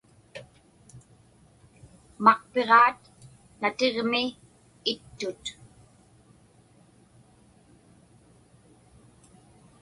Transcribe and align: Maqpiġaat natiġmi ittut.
Maqpiġaat 2.23 3.01
natiġmi 3.61 4.23
ittut. 4.91 5.43